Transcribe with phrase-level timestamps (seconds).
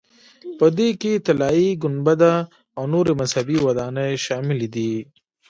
[0.57, 2.33] په دې کې طلایي ګنبده
[2.77, 4.93] او نورې مذهبي ودانۍ شاملې دي.